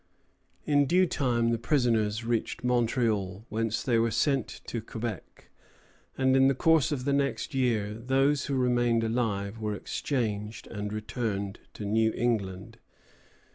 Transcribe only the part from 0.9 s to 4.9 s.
time the prisoners reached Montreal, whence they were sent to